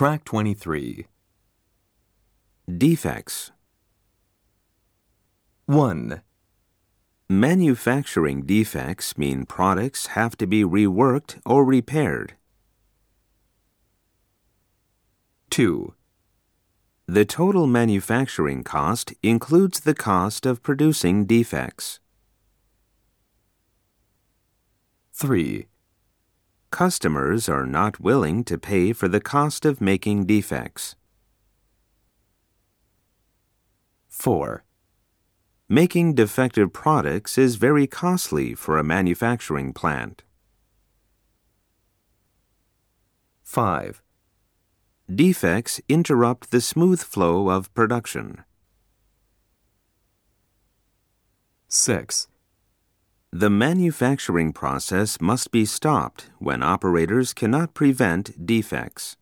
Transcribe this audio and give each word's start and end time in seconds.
Track 0.00 0.24
23. 0.24 1.04
Defects. 2.66 3.52
1, 5.66 6.22
Manufacturing 7.28 8.46
defects 8.46 9.18
mean 9.18 9.44
products 9.44 10.06
have 10.16 10.38
to 10.38 10.46
be 10.46 10.64
reworked 10.64 11.38
or 11.44 11.66
repaired. 11.66 12.32
2, 15.50 15.92
The 17.06 17.26
total 17.26 17.66
manufacturing 17.66 18.64
cost 18.64 19.12
includes 19.22 19.80
the 19.80 19.94
cost 19.94 20.46
of 20.46 20.62
producing 20.62 21.26
defects. 21.26 22.00
3, 25.12 25.66
Customers 26.70 27.48
are 27.48 27.66
not 27.66 28.00
willing 28.00 28.44
to 28.44 28.56
pay 28.56 28.92
for 28.92 29.08
the 29.08 29.20
cost 29.20 29.64
of 29.64 29.80
making 29.80 30.26
defects. 30.26 30.94
4, 34.08 34.64
Making 35.68 36.14
defective 36.14 36.72
products 36.72 37.38
is 37.38 37.54
very 37.54 37.86
costly 37.86 38.54
for 38.54 38.76
a 38.76 38.82
manufacturing 38.82 39.72
plant. 39.72 40.24
5, 43.44 44.02
Defects 45.12 45.80
interrupt 45.88 46.50
the 46.50 46.60
smooth 46.60 47.00
flow 47.00 47.48
of 47.48 47.72
production. 47.74 48.44
6, 51.68 52.28
The 53.32 53.48
manufacturing 53.48 54.52
process 54.52 55.20
must 55.20 55.52
be 55.52 55.64
stopped 55.64 56.30
when 56.40 56.64
operators 56.64 57.32
cannot 57.32 57.74
prevent 57.74 58.44
defects. 58.44 59.16